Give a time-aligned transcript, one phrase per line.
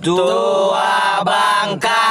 [0.00, 2.08] Tua Bangka.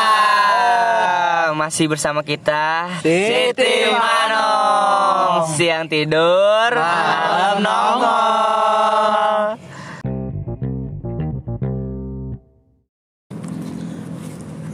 [1.57, 5.49] Masih bersama kita Siti Manong.
[5.57, 9.57] Siang tidur Malam nongol.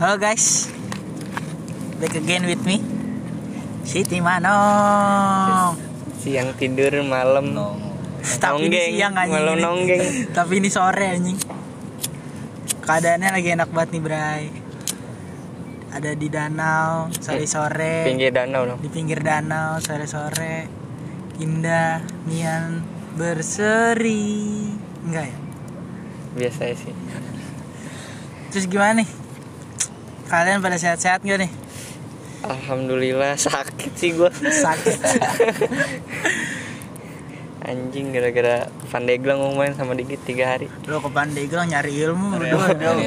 [0.04, 0.68] Halo guys.
[2.04, 2.84] Back again with me.
[3.88, 5.79] Siti Manong.
[6.20, 7.55] Siang tidur malam
[8.43, 9.39] Tapi ini siang anjing.
[9.39, 10.04] Malam nonggeng.
[10.36, 11.55] Tapi ini sore anjing
[12.86, 14.44] Keadaannya lagi enak banget nih Bray.
[15.89, 18.05] Ada di danau Sore-sore.
[18.05, 18.77] Pinggir danau dong.
[18.77, 20.70] Di pinggir danau Sore-sore.
[21.41, 22.85] Indah Nian
[23.17, 24.70] Berseri.
[25.02, 25.38] Enggak ya?
[26.38, 26.94] Biasa sih.
[28.53, 29.09] Terus gimana nih?
[30.30, 31.52] Kalian pada sehat-sehat gak nih?
[32.45, 35.02] Alhamdulillah sakit sih gue Sakit
[37.65, 40.69] Anjing gara-gara Pandeglang main sama Digit tiga hari.
[40.85, 42.38] Lo ke Pandeglang nyari ilmu?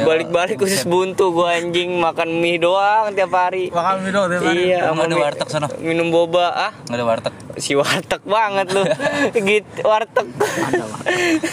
[0.02, 3.70] Balik-balik khusus buntu gue anjing Makan mie doang tiap hari.
[3.70, 4.74] Makan mie doang tiap hari.
[4.74, 5.68] Iya sama ada warteg sono?
[5.78, 6.72] Minum boba ah?
[6.90, 7.34] Nggak ada warteg.
[7.62, 8.82] si warteg banget lu.
[9.46, 10.26] Gitu warteg.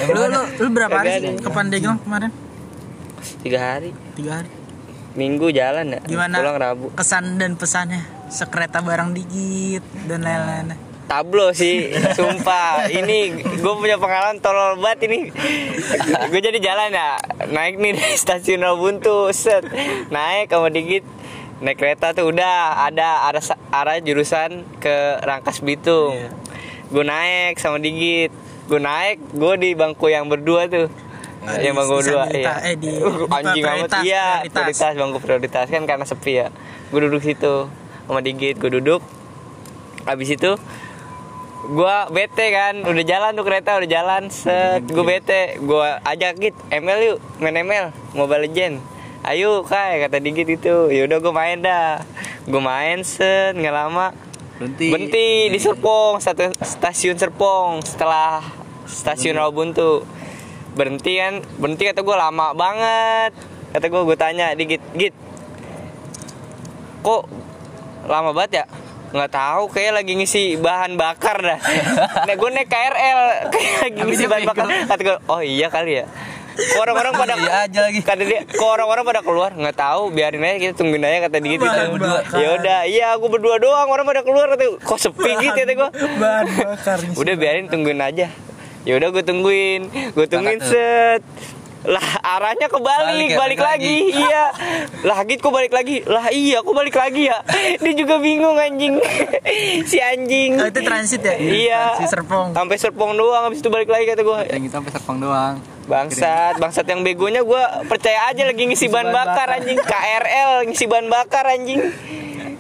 [0.09, 2.33] Lu, lu, lu berapa hari sih ke Pandeglang kemarin?
[3.45, 3.93] tiga hari.
[4.17, 4.49] Tiga hari.
[5.15, 5.99] minggu jalan ya.
[6.03, 6.41] Gimana?
[6.41, 6.87] Pulang rabu.
[6.97, 8.03] Kesan dan pesannya?
[8.27, 10.75] Sekereta barang dikit dan lain-lain.
[11.05, 12.89] Tablo sih sumpah.
[12.89, 13.17] Ini
[13.61, 15.29] gue punya pengalaman tolol banget ini.
[16.29, 17.17] Gue jadi jalan ya
[17.49, 19.65] naik nih dari stasiun Rabuntu set.
[20.09, 21.05] Naik sama dikit
[21.63, 26.17] naik kereta tuh udah ada arah arah jurusan ke Rangkas Bitung.
[26.89, 28.33] Gue naik sama digit
[28.65, 30.89] gue naik gue di bangku yang berdua tuh.
[31.45, 32.57] Ah, yang bangku dua iya.
[32.65, 32.97] eh, di-
[33.29, 34.49] anjing amat iya prioritas.
[34.49, 35.65] prioritas bangku prioritas.
[35.69, 36.47] Kan karena sepi ya.
[36.89, 37.69] Gue duduk situ.
[38.09, 39.05] Sama digit gue duduk.
[40.09, 40.57] Habis itu
[41.71, 44.85] gua bete kan udah jalan tuh kereta udah jalan set.
[44.85, 50.45] Gue bete gua ajak git ML yuk main ML Mobile Legend ayo kai kata digit
[50.45, 50.93] itu.
[50.93, 52.05] Yaudah gue main dah.
[52.45, 54.13] Gue main set nggak lama.
[54.55, 54.87] Berhenti.
[54.87, 58.39] berhenti di Serpong satu stasiun Serpong setelah
[58.87, 60.07] stasiun Rawabuntu
[60.79, 63.35] berhenti kan berhenti kata gue lama banget.
[63.75, 65.11] Kata gue gue tanya digit git
[67.05, 67.29] kok
[68.09, 68.65] lama banget ya
[69.11, 71.59] nggak tahu kayak lagi ngisi bahan bakar dah.
[72.27, 74.65] Nah gue naik KRL kayak lagi ngisi bahan bakar.
[74.85, 76.05] kata gue oh iya kali ya.
[76.55, 77.99] Orang-orang pada Iya aja lagi.
[77.99, 79.51] kata dia kok orang-orang pada keluar?
[79.51, 81.67] Nggak tahu biarin aja kita tungguin aja kata dia gitu.
[81.67, 81.99] Bahan
[82.33, 85.89] ya udah iya aku berdua doang orang pada keluar kata kok sepi gitu kata gue
[86.15, 88.31] Bahan bakar udah biarin tungguin aja.
[88.85, 89.81] Ya udah gue tungguin.
[90.15, 91.21] Gue tungguin set
[91.85, 93.95] lah arahnya kebalik Balik ya, balik, balik lagi.
[94.11, 94.43] iya.
[95.01, 96.01] Lah gitu kok balik lagi.
[96.03, 97.37] Lah iya kok balik lagi ya.
[97.77, 98.97] Dia juga bingung anjing.
[99.85, 100.57] Si anjing.
[100.57, 101.33] Oh, itu transit ya?
[101.37, 101.81] iya.
[101.95, 102.51] Si Serpong.
[102.51, 105.53] sampai serpong doang habis itu balik lagi kata gue Yang kita sampai Serpong doang.
[105.85, 109.57] Bangsat, bangsat yang begonya gue percaya aja lagi ngisi bahan bahan bakar bakar.
[109.61, 109.77] anjing.
[109.79, 111.79] KRL ngisi bahan bakar anjing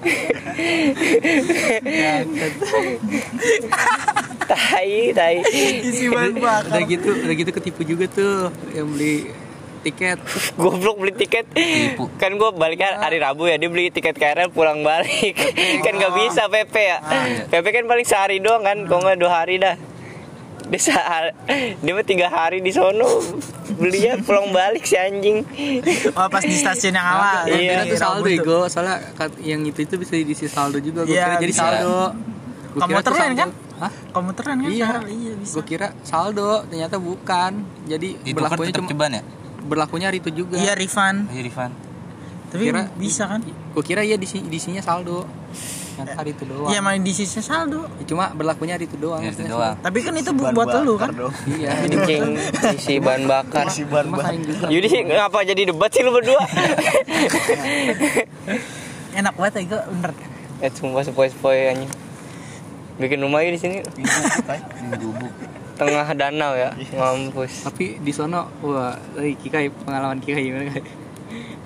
[4.51, 5.35] tai tai
[5.81, 6.69] Isi bahan bakar.
[6.71, 9.29] Udah gitu, udah gitu ketipu juga tuh yang beli
[9.81, 10.17] tiket.
[10.61, 12.09] goblok beli tiket Tipu.
[12.17, 15.37] kan gue baliknya hari Rabu ya dia beli tiket KRL pulang balik
[15.85, 16.97] kan nggak bisa PP ya
[17.47, 19.77] PP kan paling sehari doang kan kok nggak dua hari dah
[20.65, 21.29] dia sehari,
[21.77, 23.05] dia mah tiga hari di sono
[23.77, 25.45] belinya pulang balik si anjing
[26.17, 27.45] Oh pas di stasiun yang awal.
[27.45, 28.97] Iya, tuh saldo ego, soalnya
[29.37, 31.05] yang itu itu bisa diisi saldo juga.
[31.05, 31.61] Gue Iya, kira jadi bisa.
[31.61, 31.97] saldo.
[32.75, 33.37] Kamu terlain saldo.
[33.37, 33.49] kan?
[33.75, 33.91] Hah?
[34.09, 34.69] Komuteran kan?
[34.69, 34.87] Iya.
[34.87, 35.03] sekarang?
[35.09, 35.53] Iya bisa.
[35.53, 37.51] Gue kira saldo, ternyata bukan.
[37.85, 39.23] Jadi Itu kan berlakunya tetap cuma ceban ya?
[39.65, 40.55] berlakunya hari itu juga.
[40.55, 41.25] Iya refund.
[41.27, 41.71] Iya Rifan.
[42.45, 43.41] Tapi Kira- bisa kan?
[43.43, 45.25] Gue kira iya di isinya saldo.
[45.95, 46.69] Yang hari itu doang.
[46.69, 47.87] Iya main di sisi saldo.
[47.97, 49.19] Ya, Cuma berlakunya hari itu doang.
[49.19, 49.51] Ya, itu maksudnya.
[49.73, 49.75] doang.
[49.81, 51.09] Tapi kan itu bu- buat lu kan?
[51.49, 51.69] Iya.
[51.81, 52.23] anjing
[52.75, 54.65] isi bahan bakar saing juga.
[54.67, 56.43] Yudi sih ngapa jadi debat sih lu berdua?
[59.15, 60.11] Enak banget ya gue bener.
[60.55, 61.91] eh sumpah sepoi-sepoi anjing.
[62.95, 63.77] Bikin rumah yuk di sini.
[65.75, 66.71] Tengah danau ya.
[66.95, 67.67] Mampus.
[67.67, 70.83] Tapi di sono, wah, lagi Kikai pengalaman Kikai gimana Kai?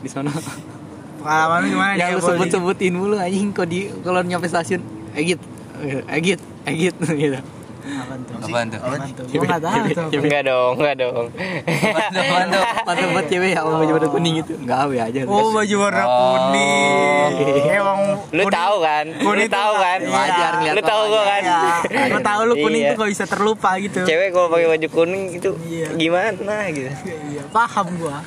[0.02, 0.34] Di sono.
[1.22, 4.81] Pengalaman gimana yang lu Boleh di- sebut-sebutin mulu anjing kok di kalau nyampe stasiun
[5.12, 5.38] Egit,
[6.08, 7.38] Egit, Egit gitu.
[7.89, 8.36] Apaan tuh?
[8.39, 8.80] Apaan tuh?
[8.80, 9.25] Apaan tuh?
[9.25, 10.19] Gue nggak tahu tuh.
[10.19, 11.25] Enggak dong, enggak dong.
[12.12, 12.63] Apaan tuh?
[12.86, 14.53] Mantap buat cewek ya, baju warna kuning itu.
[14.56, 15.19] Enggak awe aja.
[15.25, 16.13] Oh baju warna Oh.
[16.45, 17.31] kuning.
[17.69, 18.00] Emang
[18.30, 19.06] Lu tahu kan?
[19.09, 20.00] Lu tahu kan?
[20.00, 20.12] iya.
[20.12, 21.41] Wajar ngeliat Lu tahu gua kan?
[21.89, 22.89] Gue tahu lu kuning Iya.
[22.89, 24.00] tuh gak bisa terlupa gitu.
[24.03, 25.88] Cewek kalau pakai baju kuning itu Iya.
[25.94, 26.89] gimana gitu.
[27.50, 28.19] Paham gua.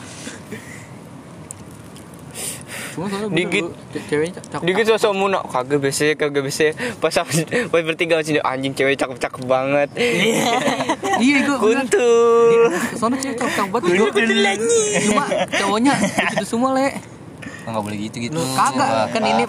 [2.93, 4.65] Ceweknya cakep.
[4.69, 6.77] Dikit sosok muna kagak biasa kagak biasa.
[7.01, 7.17] Pas
[7.73, 9.89] pas bertiga masih anjing cewek cakep cakep banget.
[9.97, 11.89] Iya, itu bener.
[11.89, 12.69] kuntul
[13.01, 13.89] Soalnya cewek cakep cakep banget.
[15.09, 15.93] Cuma cowoknya
[16.37, 16.93] itu semua le.
[17.63, 18.35] Enggak boleh gitu gitu.
[18.37, 19.15] Lu kagak.
[19.15, 19.43] Kan ini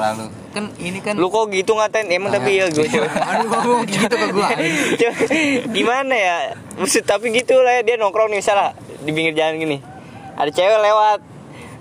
[0.54, 2.08] kan ini kan lu kok gitu ngatain?
[2.14, 4.54] Emang tapi ya gue cewek Aduh, ngomong gitu ke gua.
[5.02, 6.38] Cewek, gimana ya?
[6.78, 9.78] Maksud tapi gitu lah ya, dia nongkrong nih misalnya di pinggir jalan gini.
[10.38, 11.20] Ada cewek lewat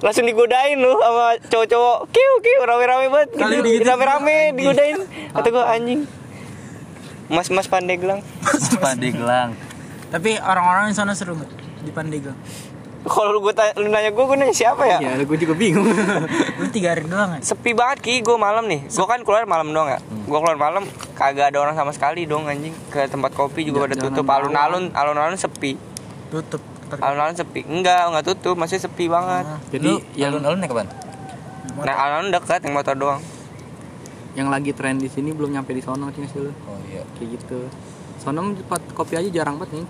[0.02, 1.98] langsung digodain lu sama cowok-cowok.
[2.10, 3.28] Kiu kiu rame-rame banget.
[3.38, 3.86] Kali gitu.
[3.86, 4.98] rame-rame digodain.
[5.30, 6.04] Kata gua anjing.
[7.30, 8.20] Mas mas pandeglang.
[8.82, 9.54] Pandeglang.
[10.12, 11.50] Tapi orang-orang di sana seru nggak
[11.82, 12.38] di Pandeglang?
[13.02, 15.02] kalau lu gua tanya, lu nanya gua gua nanya siapa ya?
[15.02, 15.90] Ya, gua juga bingung.
[16.62, 17.40] Lu tiga hari doang kan?
[17.42, 18.14] sepi banget ki.
[18.22, 18.86] Gue malam nih.
[18.86, 19.98] Gue kan keluar malam doang ya.
[20.06, 20.86] Gue keluar malam
[21.18, 22.70] kagak ada orang sama sekali dong anjing.
[22.94, 24.30] Ke tempat kopi juga pada Jangan tutup.
[24.30, 25.74] Alun-alun alun-alun sepi.
[26.30, 26.62] Tutup.
[27.00, 30.88] Alun-alun sepi enggak enggak tutup masih sepi banget Jadi yang Alun-alun naik kapan?
[31.72, 33.22] nah alun-alun dekat yang motor doang
[34.32, 36.52] yang lagi tren di sini belum nyampe di sono sih lu.
[36.64, 37.04] Oh iya.
[37.20, 37.68] Kayak gitu.
[38.16, 39.86] Sono tempat kopi aja jarang banget nih.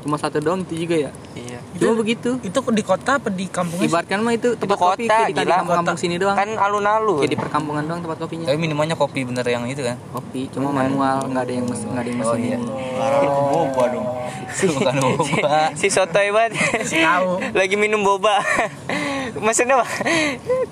[0.00, 1.10] Cuma satu doang itu juga ya.
[1.36, 2.40] iya Cuma begitu.
[2.40, 3.84] Itu di kota apa di kampungnya?
[3.84, 3.92] sih?
[3.92, 6.34] Ibaratkan mah itu itu tempat kopi kota di gila kampung sini doang.
[6.34, 8.46] kan alun-alun Kayak di perkampungan doang tempat kopinya.
[8.48, 9.96] Tapi minumannya kopi bener yang itu kan?
[10.10, 12.56] Kopi, cuma manual, nggak ada yang mesin, nggak ada yang Oh mesin iya.
[12.56, 12.68] ini.
[13.50, 14.06] boba dong.
[14.72, 15.56] Bukan boba.
[15.72, 16.52] si sotoy banget
[16.90, 17.54] Tahu.
[17.54, 18.42] lagi minum boba
[19.36, 19.78] maksudnya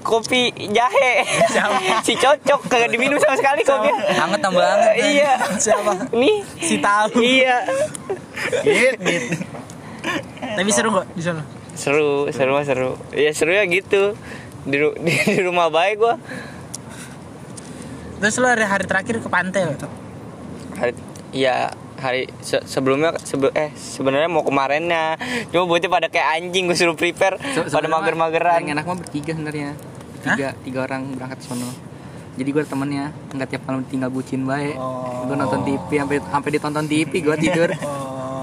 [0.01, 1.23] kopi jahe.
[2.03, 4.95] Si cocok kagak diminum sama sekali kopi Hangat tambah hangat.
[4.99, 5.33] iya.
[5.55, 6.11] Siapa?
[6.11, 6.43] nih.
[6.59, 7.21] Si tahu.
[7.21, 7.63] iya.
[10.57, 11.43] Tapi seru nggak di sana?
[11.79, 12.99] seru seru mah seru.
[13.15, 14.19] Ya seru ya gitu.
[14.67, 16.15] Di, ru- di, di rumah baik gua.
[18.19, 19.79] Terus lu hari, hari terakhir ke pantai lo?
[20.75, 20.95] hari
[21.31, 25.19] ya hari se- sebelumnya sebe- eh sebenarnya mau kemarinnya
[25.49, 29.33] cuma buatnya pada kayak anjing gue suruh prepare Se- pada mager-mageran Yang enak mah bertiga
[29.33, 29.71] sebenarnya.
[30.19, 31.71] Tiga, tiga orang berangkat ke sono.
[32.35, 34.75] Jadi gue temennya nggak tiap malam tinggal bucin baik.
[34.75, 35.27] Oh.
[35.27, 37.71] Gue nonton TV sampai sampai ditonton TV gue tidur.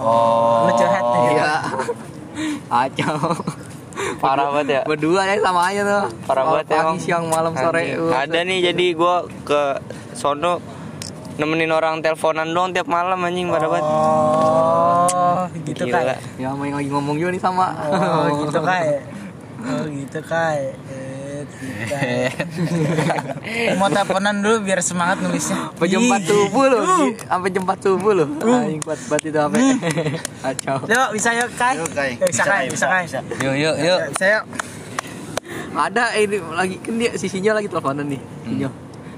[0.02, 0.68] Oh.
[0.68, 1.20] Lu curhat ya?
[1.32, 1.52] Iya.
[2.70, 3.18] Acau.
[4.16, 6.04] parah banget ya Berdua ya sama aja tuh.
[6.26, 7.96] parah banget Pagi, emang siang, malam, sore.
[7.96, 9.64] Ada nih jadi gue ke
[10.12, 10.60] sono
[11.36, 15.94] nemenin orang teleponan doang tiap malam anjing parah banget Oh, gitu Gila.
[15.94, 16.18] kayak.
[16.36, 17.68] Ya sama yang lagi ngomong juga nih sama.
[17.88, 19.02] Oh, gitu kayak.
[19.62, 20.20] Oh, gitu.
[20.26, 20.64] Eh,
[21.46, 21.98] kita.
[23.76, 25.70] Mau teleponan dulu biar semangat nulisnya.
[25.70, 26.84] Sampai jam 4 subuh loh.
[27.16, 28.28] Sampai jam 4 subuh loh.
[28.42, 29.62] Anjing kuat banget itu sampai.
[30.42, 30.78] Kacau.
[30.86, 31.76] Yuk, bisa yuk, Kai.
[31.78, 32.12] Yuk, Kai.
[32.16, 33.06] Eh, Bisa, Kai, bisa, Kai.
[33.38, 34.00] Yuk yuk yuk.
[34.02, 34.44] Ya, Bisa yuk.
[35.76, 38.22] Ada eh, ini lagi kan dia sisinya lagi teleponan nih.
[38.44, 38.70] Sinyo.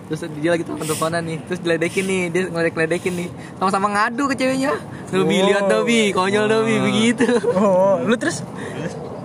[0.08, 4.36] Terus dia lagi telepon teleponan nih, terus diledekin nih, dia ngeledek-ledekin nih, sama-sama ngadu ke
[4.36, 4.72] ceweknya.
[5.10, 5.46] Nabi Oh.
[5.46, 7.28] lihat Nabi, konyol Nabi begitu.
[7.52, 8.40] Oh, lu terus?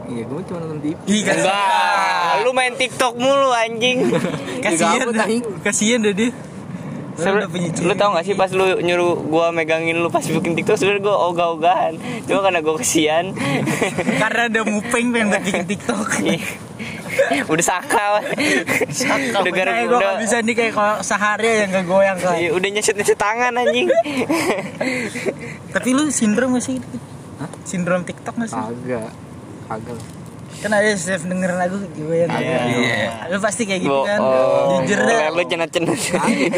[0.05, 0.99] Iya, gue cuma nonton TV.
[1.06, 4.11] Ih, enggak lu main tiktok mulu anjing
[4.64, 5.26] Kasihan Gabut, dah.
[5.62, 6.34] Kasihan dah dia.
[7.12, 7.49] Sebenernya-
[7.79, 11.29] lu tau gak sih pas lu nyuruh gua megangin lu pas bikin tiktok sebenernya gua
[11.29, 11.94] ogah-ogahan
[12.25, 13.37] cuma karena gua kesian
[14.23, 16.08] Karena ada mupeng pengen bikin TikTok.
[17.44, 18.12] Udah sakal
[19.36, 22.34] udah gara gue udah gak bisa nih kayak kalau sehari aja gak goyang kan.
[22.34, 23.88] Iya, udah nyeset nyeset tangan anjing
[25.69, 26.76] Tapi lu sindrom gak sih?
[27.62, 28.58] Sindrom TikTok gak sih?
[28.58, 29.10] Kagak.
[29.66, 29.98] Kagak.
[30.54, 32.30] Kan ada setiap dengerin lagu goyang.
[32.30, 33.26] Iya.
[33.26, 34.19] Lu pasti kayak gitu kan.
[34.20, 35.30] oh, Jujur dah.
[35.30, 35.98] lu cenat cenat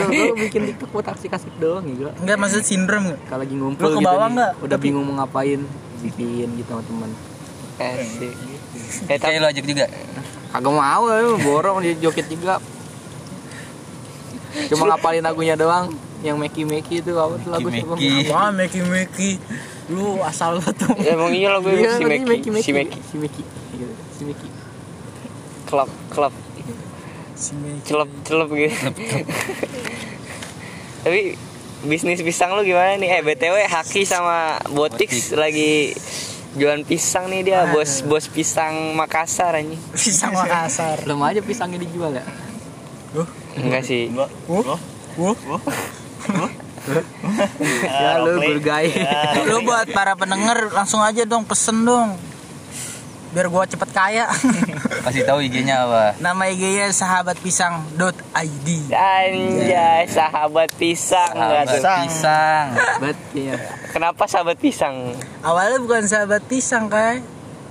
[0.05, 3.21] gue bikin TikTok buat aksi-kasih doang ya, Enggak maksud sindrom gak?
[3.25, 4.53] Kalau lagi ngumpul Lu ke gitu bawah nggak?
[4.61, 5.61] Udah Tapi- bingung mau ngapain,
[6.01, 7.11] bikin gitu sama teman.
[7.75, 8.07] eh
[9.05, 9.87] Kayak tapi lu ajak juga.
[10.55, 12.63] Kagak mau, ya, borong dia joget juga.
[14.71, 15.91] Cuma ngapalin lagunya doang.
[16.23, 17.99] Yang Meki Meki itu apa tuh lagu siapa?
[17.99, 18.31] Meki.
[18.31, 19.31] Wah, Meki Meki.
[19.91, 20.95] Lu asal banget tuh.
[21.05, 23.43] emang iya lo gue Iya, si tadi Meki si Meki Si Meki.
[24.15, 24.49] Si Meki.
[25.67, 26.33] klub klub
[27.35, 27.83] Si Meki.
[27.85, 28.73] celup celup gitu
[31.05, 31.37] tapi
[31.85, 35.93] bisnis pisang lu gimana nih eh btw Haki sama Botix lagi
[36.55, 41.03] jualan pisang nih dia bos bos pisang Makassar anjing Pisang Makassar.
[41.03, 42.25] Belum aja pisangnya dijual ya.
[43.55, 44.27] enggak sih Gua.
[44.51, 44.79] Wuh.
[45.19, 45.37] Wuh.
[47.87, 49.33] Ya lu bergaya.
[49.49, 52.19] Lu buat para pendengar langsung aja dong pesen dong.
[53.35, 54.31] Biar gua cepet kaya.
[55.05, 56.15] Kasih tahu IG-nya apa?
[56.17, 58.69] Nama IG-nya sahabatpisang.id.
[58.89, 62.67] anjay sahabat pisang tuh Sahabat pisang.
[63.03, 63.57] Bet ya.
[63.91, 67.21] kenapa sahabat pisang Awalnya bukan sahabat pisang, Kai.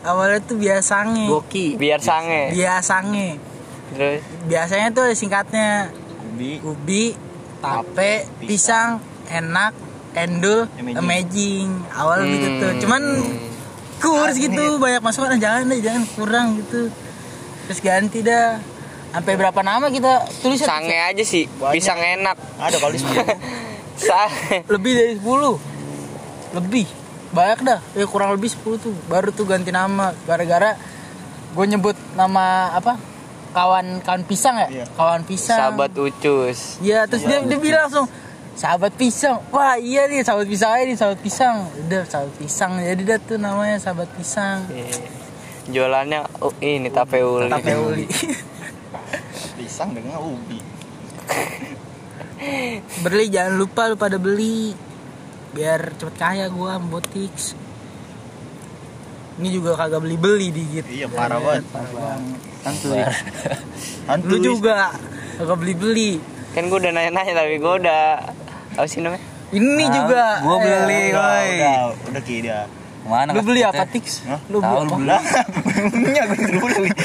[0.03, 1.25] Awalnya tuh biasange.
[1.25, 1.73] Boki.
[1.73, 3.39] biar sange Biasange.
[3.89, 5.87] terus Biasanya tuh ada singkatnya
[6.27, 6.59] Ubi.
[6.59, 7.03] ubi,
[7.57, 9.71] tape, pisang, enak,
[10.13, 10.97] endul, Amazing.
[10.97, 11.67] amazing.
[11.93, 12.67] Awal begitu.
[12.83, 13.01] Cuman
[14.03, 16.91] kurs gitu, banyak masukan "Ah, jangan deh, jangan kurang gitu.
[17.71, 18.59] Terus ganti dah.
[19.13, 20.73] Sampai berapa nama kita tulis ya?
[20.73, 23.29] sange aja sih pisang enak Ada kali sepuluh.
[24.73, 26.85] lebih dari 10 lebih.
[27.29, 27.79] Banyak dah.
[27.93, 28.93] Ya kurang lebih 10 tuh.
[29.05, 30.17] Baru tuh ganti nama.
[30.25, 30.73] Gara-gara
[31.53, 32.97] gue nyebut nama apa?
[33.53, 34.81] Kawan kawan pisang ya?
[34.81, 34.85] Iya.
[34.97, 35.77] kawan pisang.
[35.77, 36.81] Sahabat ucus.
[36.81, 38.09] Iya terus dia, dia bilang langsung
[38.53, 39.41] sahabat pisang.
[39.49, 40.71] Wah iya nih sahabat pisang.
[40.73, 41.55] Aja nih sahabat pisang.
[41.85, 44.65] Udah sahabat pisang jadi dah tuh namanya sahabat pisang.
[44.69, 45.21] Iya.
[45.63, 48.03] jualannya oh, ini tape uli tape uli
[49.55, 50.59] Pisang dengan ubi.
[52.99, 54.75] beli jangan lupa lu pada beli.
[55.55, 57.55] Biar cepet kaya gua botix.
[59.39, 60.85] Ini juga kagak beli beli dikit.
[60.91, 61.63] Iya parah banget.
[62.61, 63.01] Santuy.
[64.09, 64.27] Hantu.
[64.29, 64.91] lu juga
[65.39, 66.11] kagak beli beli.
[66.53, 68.03] Kan gue udah nanya-nanya tapi gue udah
[68.73, 71.49] apa sih namanya ini juga gua beli, Eh, woi.
[71.55, 71.77] udah,
[72.09, 72.65] udah ki dia.
[73.03, 75.13] Mana lu beli apa tix lu beli apa beli.
[75.93, 76.89] Punya gue dulu beli.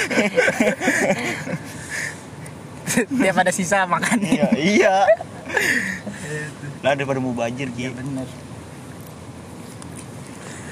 [3.14, 4.94] tiap ada sisa makan Iya, iya.
[6.80, 7.90] Lah daripada mau banjir ki.
[7.90, 8.26] bener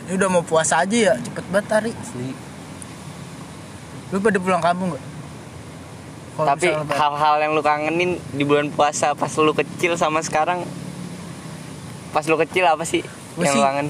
[0.07, 2.31] ini udah mau puasa aja ya cepet banget hari Asli.
[4.07, 5.03] lu pada pulang kampung gak
[6.33, 10.63] Kalau tapi hal-hal yang lu kangenin di bulan puasa pas lu kecil sama sekarang
[12.17, 13.05] pas lu kecil apa sih
[13.37, 13.89] Gua yang sih- lu kangen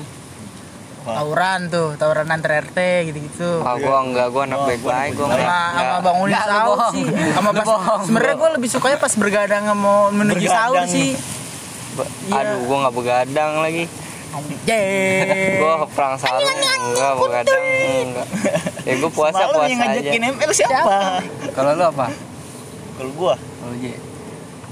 [1.06, 3.62] tawuran tuh tawuran antar RT gitu-gitu.
[3.62, 7.04] Ah gua enggak gua anak baik-baik gua gua enggak sama bang Uli sih.
[7.30, 11.14] Sama pas bohong, sebenarnya gue lebih sukanya pas bergadang mau menuju sahur sih.
[12.26, 12.34] Iya.
[12.34, 13.84] aduh gua nggak begadang lagi.
[14.66, 15.62] Yeay.
[15.62, 16.50] gua perang sarung
[16.90, 17.64] enggak begadang
[18.02, 18.28] enggak.
[18.82, 19.90] Ya gua puasa Semalam puasa yang aja.
[19.94, 20.96] Ngajakin ML siapa?
[21.54, 22.06] Kalau lu apa?
[22.98, 23.84] Kalau gua, Kalau J.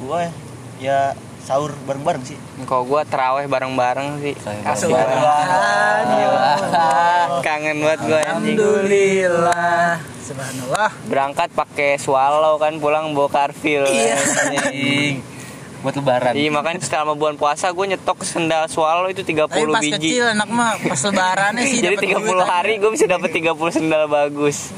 [0.02, 0.18] gua
[0.76, 2.38] ya sahur bareng-bareng sih.
[2.64, 4.32] kalau gua teraweh bareng-bareng sih
[4.64, 6.08] Asik bareng-bareng.
[6.08, 6.52] Gila.
[7.40, 14.16] kangen banget gua anjing Alhamdulillah Subhanallah berangkat pakai swallow kan pulang bawa karfil Iya.
[15.84, 16.32] Buat lebaran.
[16.32, 20.32] Iya makanya selama bulan puasa gue nyetok sendal swallow itu 30 Tapi pas biji kecil
[20.32, 24.02] enak mah pas lebarannya sih Jadi dapet 30 duit hari gue bisa dapat 30 sendal
[24.06, 24.72] bagus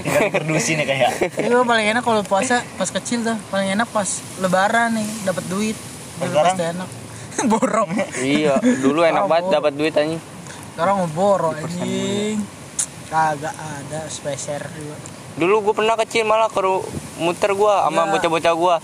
[0.00, 1.10] Tinggal produsin ya kayak.
[1.34, 4.06] Tapi gue paling enak kalau puasa pas kecil tuh paling enak pas
[4.38, 5.74] lebaran nih dapat duit.
[6.16, 6.88] Pasti enak.
[7.50, 7.90] borong.
[8.16, 10.22] Iya dulu enak Oh, banget dapat duit anjing
[10.72, 12.38] Sekarang mau borong anjing.
[13.06, 14.94] Kagak ada spesial juga.
[15.34, 16.62] Dulu gue pernah kecil malah ke
[17.16, 18.10] muter gue sama Iya.
[18.12, 18.74] bocah-bocah gue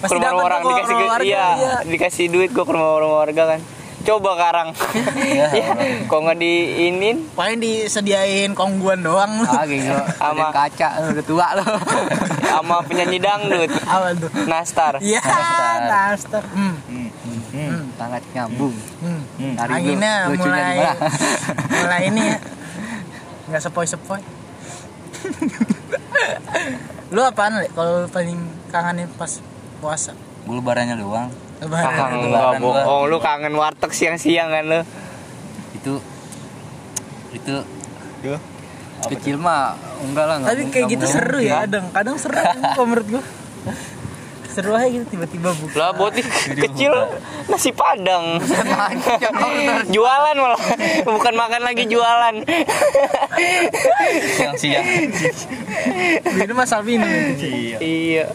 [0.00, 1.74] Ke rumah dapat orang dikasih rumah warga, iya, iya.
[1.82, 3.60] dikasih duit gue ke rumah rumah warga kan
[3.98, 4.70] Coba karang
[5.12, 5.46] Iya.
[5.58, 5.68] Iya,
[6.06, 9.42] Kok nggak diinin Paling disediain kongguan doang.
[9.42, 9.90] Ah gitu.
[10.22, 11.64] Sama- kaca udah tua lu.
[12.48, 14.30] sama penyanyi dangdut Awal tuh.
[14.46, 15.78] Nastar Iya, Nastar.
[15.84, 16.42] nastar.
[16.48, 16.74] Hmm.
[16.86, 17.08] Hmm.
[17.50, 17.82] Hmm.
[17.94, 18.74] Sangat nyambung.
[19.02, 19.22] Hmm.
[19.36, 19.54] Hmm.
[19.66, 20.78] Anginnya mulai
[21.68, 22.38] mulai ini ya.
[23.44, 24.22] Enggak sepoi-sepoi.
[27.08, 27.68] lu apaan, Le?
[27.68, 28.38] Kalau paling
[28.68, 29.40] kangenin pas
[29.78, 30.12] puasa?
[30.42, 31.28] Gue lebarannya doang.
[31.58, 31.84] Lebaran.
[31.84, 32.72] Ah, Lebaran enggak gua.
[32.80, 34.80] bohong lu kangen warteg siang-siang kan lu
[35.72, 35.92] Itu
[37.28, 37.54] itu
[38.20, 38.40] Duh.
[39.04, 42.34] kecil mah enggak lah enggak Tapi kayak gitu seru ya, kadang kadang seru
[42.74, 43.24] kalau menurut gua.
[44.48, 45.74] Seru aja gitu tiba-tiba buka.
[45.76, 46.18] lah boti
[46.64, 46.90] kecil
[47.46, 48.42] nasi padang
[49.94, 50.58] jualan malah
[51.04, 52.34] bukan makan lagi jualan
[54.32, 54.86] siang-siang.
[56.34, 57.06] Minum asal minum.
[57.78, 58.30] Iya.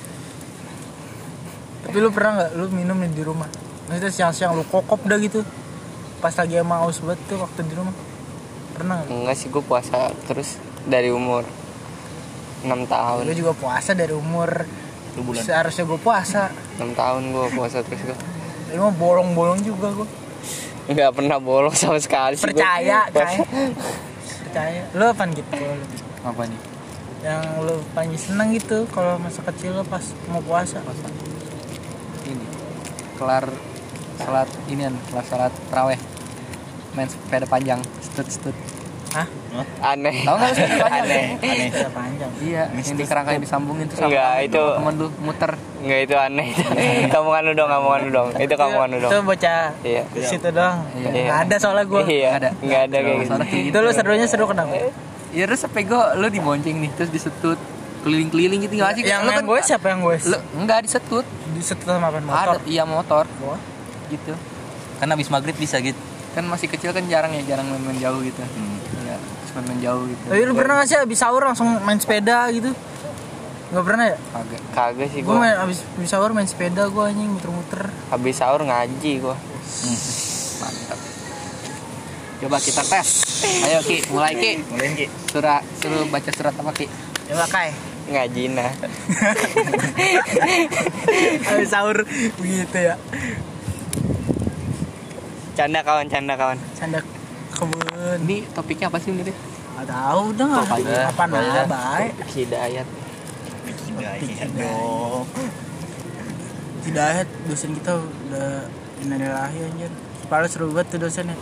[1.83, 3.47] Tapi lu pernah nggak lu minum nih di rumah?
[3.85, 5.43] Maksudnya siang-siang lu kokop dah gitu.
[6.17, 7.91] Pas lagi emang haus banget tuh waktu di rumah.
[8.73, 9.11] Pernah nggak?
[9.11, 11.45] enggak sih gue puasa terus dari umur
[12.63, 14.65] 6 tahun Lu juga puasa dari umur
[15.13, 15.43] Lu bulan.
[15.43, 16.49] seharusnya gue puasa.
[16.75, 18.17] 6 tahun gue puasa terus gue
[18.73, 20.07] Lu mah bolong-bolong juga gue.
[20.85, 22.43] nggak pernah bolong sama sekali sih.
[22.43, 23.39] Percaya, Puasa.
[23.39, 23.47] kayak.
[24.43, 24.81] Percaya.
[24.91, 25.51] Lu apa gitu?
[26.23, 26.59] Apa nih?
[27.23, 30.81] Yang lu paling seneng gitu kalau masa kecil lu pas mau puasa.
[30.81, 31.22] Ini.
[33.13, 33.45] Kelar
[34.15, 35.99] salat inian, kelar salat tarawih.
[36.93, 38.53] Main sepeda panjang, stut-stut.
[39.13, 39.29] Hah?
[39.83, 41.05] aneh Tahu nggak lu sepeda panjang?
[41.05, 41.69] aneh Aneh.
[41.87, 42.31] Panjang.
[42.39, 45.51] Iya, yang di kerangka yang disambungin tuh Enggak, sama itu- temen lu muter.
[45.83, 46.47] nggak itu aneh
[47.13, 50.47] kamu lu dong kamu lu dong itu kamu lu Itu dong bocah iya di situ
[50.49, 50.81] doang.
[50.95, 51.09] Iya.
[51.23, 52.01] Nggak ada soalnya gue.
[52.09, 52.49] iya ada.
[52.55, 53.33] nggak ada kayak gitu
[53.69, 54.73] Itu lu serunya seru kenapa?
[55.29, 57.57] Ya terus sepego lu dibonceng nih, terus disetut
[58.03, 59.03] keliling-keliling gitu nggak sih?
[59.07, 60.15] Yang lu yang gue siapa yang gue?
[60.27, 61.25] lu enggak disetut.
[61.55, 62.55] Di situ sama apa motor?
[62.55, 63.23] Ada iya motor.
[64.11, 64.33] Gitu.
[64.99, 65.97] Kan habis maghrib bisa gitu.
[66.35, 68.41] Kan masih kecil kan jarang ya, jarang main-main jauh gitu.
[69.05, 70.23] Iya, terus main-main jauh gitu.
[70.27, 72.73] Tapi lu pernah gak sih abis sahur langsung main sepeda gitu?
[73.73, 74.17] Gak pernah ya?
[74.17, 74.61] Kagak.
[74.73, 78.61] kagak sih Gue gue main abis, abis sahur main sepeda gue anjing muter-muter habis sahur
[78.61, 79.35] ngaji gue
[79.73, 79.99] Hmm.
[80.61, 80.99] Mantap.
[82.39, 83.07] Coba kita tes.
[83.65, 84.61] Ayo Ki, mulai Ki.
[84.69, 85.07] Mulai Ki.
[85.27, 86.85] Surah suruh baca surat apa Ki?
[87.27, 87.71] Coba kai
[88.13, 88.69] ngaji nah
[91.49, 91.97] Habis sahur
[92.37, 92.95] begitu ya.
[95.53, 96.99] canda kawan canda kawan Canda
[97.53, 98.19] kebun.
[98.25, 99.29] Ini topiknya apa sih ini?
[99.29, 100.65] Gak tahu udah nggak
[101.13, 102.13] apa nah baik.
[102.33, 102.87] hidayat
[103.93, 105.25] Iya dong.
[106.83, 108.65] Hidayat dosen kita udah
[109.05, 109.91] innalillahi anjir.
[110.27, 111.37] Padahal seru banget tuh dosennya.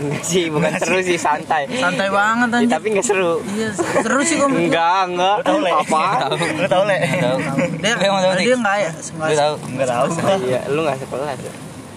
[0.00, 2.72] Enggak sih bukan seru sih santai Santai banget Ya, anjir.
[2.72, 4.48] tapi nggak seru Iya, seru sih kok.
[4.48, 5.70] enggak enggak Lu tau le?
[5.70, 6.02] apa
[6.32, 6.96] Lu tau le?
[6.96, 7.36] Tahu.
[7.78, 8.90] Dia tahu, dia enggak ya?
[8.90, 9.54] Lu Enggak tahu?
[9.66, 10.06] Enggak tahu.
[10.42, 11.52] iya lu nggak sekolah ya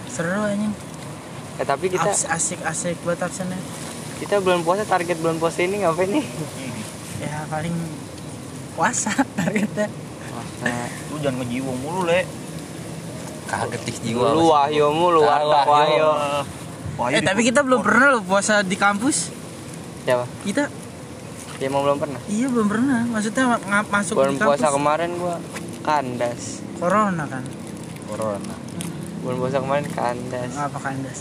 [0.06, 0.74] seru anjing.
[1.54, 3.58] Eh, tapi kita Asik-asik buat absennya.
[4.16, 6.26] kita bulan puasa target bulan puasa ini ngapain nih
[7.16, 7.74] Ya paling
[8.72, 9.86] puasa targetnya.
[11.08, 12.22] Lu jangan ngejiwong mulu le.
[13.44, 14.32] Kaget dik jiwa.
[14.32, 16.10] lu wahyomu lu Ah, warteg wahyo.
[16.94, 19.30] Wah, Eh tapi kita belum pernah loh puasa di kampus.
[20.02, 20.66] siapa Kita
[21.54, 23.00] dia mau belum pernah iya belum pernah.
[23.04, 24.46] Maksudnya ma- masuk bulan di kampus.
[24.52, 25.36] puasa kemarin gua
[25.80, 27.42] kandas Corona kan.
[28.04, 28.54] Corona.
[29.20, 31.18] bulan puasa kemarin kandas Apa kandas?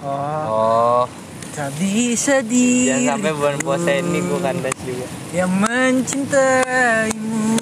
[0.00, 1.04] Oh, Oh,
[1.50, 7.58] tak bisa di jangan sampai bulan puasa ini gua kandas juga yang mencintaimu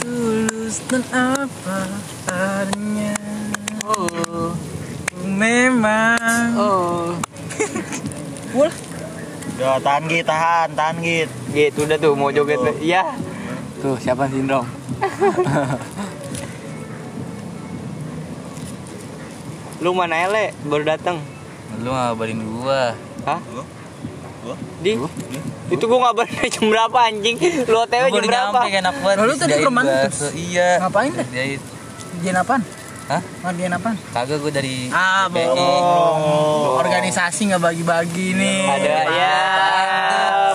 [0.00, 1.78] tulus dan apa
[2.26, 3.14] adanya.
[3.84, 4.54] Oh.
[5.24, 6.48] Memang.
[6.56, 7.14] Oh.
[9.64, 11.28] Udah tahan git, tahan, tahan git.
[11.56, 13.16] gitu udah tuh mau joget iya
[13.80, 14.68] Tuh, siapa sindrom?
[19.80, 21.16] lu mana ya le baru datang
[21.80, 22.94] lu ngabarin gua.
[23.24, 23.64] hah Gua?
[24.44, 24.56] Gua?
[24.80, 24.96] di
[25.68, 29.16] itu gua ngabarin jam berapa anjing lu otw Gua jam berapa nyampe enak banget.
[29.20, 29.96] Lalu tadi ke mana tuh?
[30.08, 30.26] bakso.
[30.32, 30.68] Iya.
[30.84, 31.24] Ngapain deh?
[31.24, 31.60] Disediain.
[32.20, 32.60] Dian apaan?
[33.04, 33.20] Hah?
[33.42, 33.96] Ngerjain apaan?
[34.10, 35.44] Kagak gua dari Ah, BPI.
[35.52, 36.80] bohong.
[36.80, 38.60] Organisasi nggak bagi-bagi nih.
[38.66, 39.36] ada ya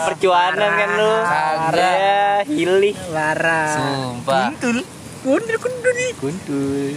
[0.02, 1.92] percuanan kan lu ada
[2.44, 3.64] hilih Lara.
[3.70, 4.50] Sumpah.
[4.52, 4.82] Kuntul.
[5.20, 6.12] Kuntul kuntul nih.
[6.16, 6.90] kuntul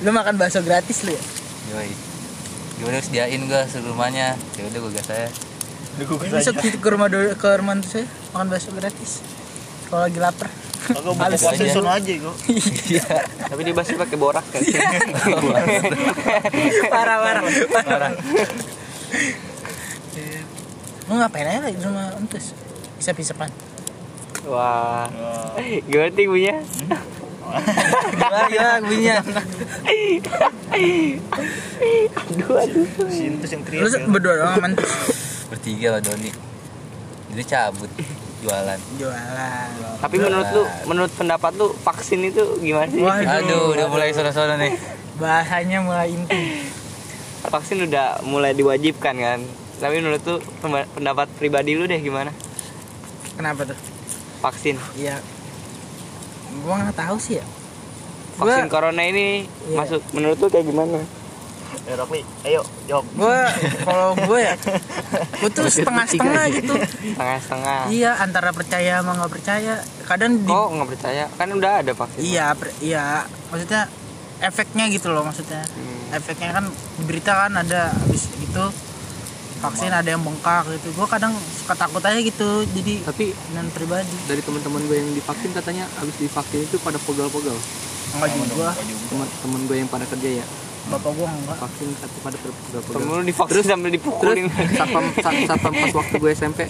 [0.00, 1.22] Lu makan bakso gratis lu ya?
[1.70, 1.92] Yoi.
[2.74, 4.34] Gimana sediain gua seluruh rumahnya.
[4.58, 5.30] Ya udah gua gas aja.
[6.26, 8.04] Bisa gitu ke rumah do- ke rumah tuh saya
[8.34, 9.22] makan bakso gratis.
[9.86, 10.50] Kalau lagi lapar.
[10.84, 11.72] Kagak buka puasa aja.
[11.72, 12.34] sono aja gua.
[13.46, 14.60] tapi dia pasti pakai borak kan
[16.86, 17.42] parah parah.
[17.80, 18.12] parah.
[21.04, 22.52] Lu ngapain aja lagi di rumah entus?
[22.96, 23.48] Bisa pisapan.
[24.44, 25.08] wah
[25.88, 26.54] gimana sih punya
[28.12, 29.16] Gimana ya bunyinya?
[32.04, 33.88] aduh aduh Sintus yang Lu teriak.
[33.94, 34.04] ya.
[34.04, 34.90] berdua doang entus
[35.48, 36.32] Bertiga lah Doni.
[37.30, 37.90] Jadi cabut
[38.44, 38.78] jualan.
[38.94, 39.68] jualan.
[39.98, 43.38] tapi menurut lu menurut pendapat lu vaksin itu gimana sih Waduh.
[43.40, 44.76] Aduh, udah mulai sore-sore nih.
[45.14, 46.68] Bahasanya mulai inti.
[47.44, 49.40] vaksin udah mulai diwajibkan kan
[49.74, 50.36] tapi menurut lu
[50.90, 52.32] pendapat pribadi lu deh gimana
[53.34, 53.78] Kenapa tuh?
[54.40, 55.18] vaksin Iya.
[56.60, 57.44] Gua nggak tahu sih ya.
[58.34, 59.76] vaksin Gua, corona ini Iya.
[59.76, 61.00] masuk menurut lu kayak gimana
[61.84, 63.04] Eh, Rokli, ayo jawab.
[63.12, 63.44] gua
[63.84, 64.56] kalau gue ya,
[65.36, 66.72] gue tuh setengah-setengah gitu.
[66.80, 69.74] setengah-setengah Iya, antara percaya sama nggak percaya.
[70.02, 73.28] Kadang di kok nggak percaya kan udah ada vaksin Iya, per- iya.
[73.52, 73.82] Maksudnya
[74.40, 75.60] efeknya gitu loh maksudnya.
[75.60, 76.16] Hmm.
[76.16, 76.64] Efeknya kan
[77.04, 78.64] berita kan ada habis gitu
[79.60, 80.88] vaksin ada yang bengkak gitu.
[80.92, 82.64] Gue kadang suka takut aja gitu.
[82.64, 84.12] Jadi Tapi dengan pribadi.
[84.24, 87.56] dari teman-teman gue yang divaksin katanya abis divaksin itu pada pegal-pegal.
[88.16, 88.72] Enggak juga.
[89.08, 90.46] Teman-teman gue yang pada kerja ya
[90.86, 91.56] Bapak gue enggak.
[91.58, 92.92] vaksin kata pada pegal-pegal.
[92.94, 96.60] temen lu divaksin sambil Terus dipukulin satpam sat- satpam pas waktu gue SMP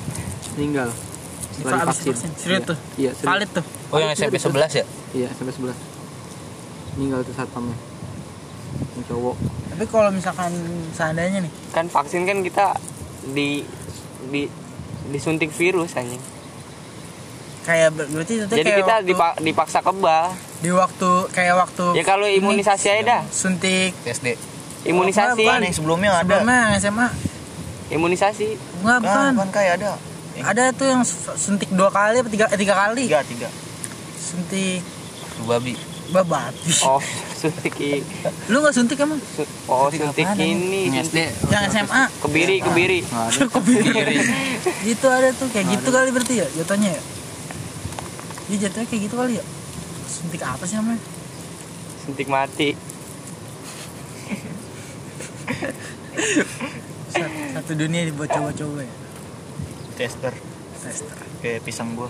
[0.54, 0.88] meninggal
[1.50, 2.12] setelah divaksin.
[2.12, 2.30] vaksin.
[2.32, 2.60] Serius Iya.
[2.64, 2.78] tuh.
[2.94, 3.28] Iya, serius.
[3.28, 3.64] Valid tuh.
[3.88, 4.84] Oh, yang SMP 11 ya?
[5.12, 5.74] Iya, SMP 11.
[6.94, 7.76] Meninggal tuh satpamnya.
[8.92, 9.36] Yang cowok.
[9.68, 10.52] Tapi kalau misalkan
[10.92, 12.78] seandainya nih, kan vaksin kan kita
[13.28, 13.66] di
[14.24, 14.46] di
[15.06, 16.22] disuntik virus anjing
[17.62, 20.32] kayak ber- berarti itu jadi kayak kita waktu, dipa- dipaksa kebal
[20.64, 23.22] di waktu kayak waktu ya kalau ini, imunisasi aja dah.
[23.28, 23.36] SD.
[23.36, 23.92] suntik
[24.88, 25.44] imunisasi.
[25.44, 26.24] Bukan, Kan yang sebelumnya ada.
[26.24, 27.08] sebelumnya SMA
[27.92, 28.48] imunisasi.
[28.80, 29.32] Enggak Kan, bukan.
[29.36, 29.92] kan kayak ada.
[30.40, 31.04] ada tuh yang
[31.36, 33.04] suntik dua kali apa tiga eh, tiga kali?
[33.06, 33.48] Tiga, tiga.
[34.16, 34.80] suntik.
[35.36, 35.76] Lu babi.
[36.04, 37.00] babi oh
[37.34, 37.74] suntik
[38.48, 39.20] lu nggak suntik emang?
[39.68, 41.16] Oh Suntik suntik ini SD.
[41.48, 42.98] yang SMA kebiri kebiri.
[43.04, 44.16] Kiri.
[44.84, 47.02] gitu ada tuh kayak gitu kali berarti ya jatuhnya ya?
[48.48, 49.44] Iya jatuhnya kayak gitu kali ya
[50.14, 51.02] suntik apa sih namanya?
[52.06, 52.78] Suntik mati.
[57.10, 58.92] Satu, satu dunia dibuat coba-coba ya?
[59.98, 60.34] Tester.
[60.78, 61.16] tester.
[61.42, 62.08] Kayak pisang gua.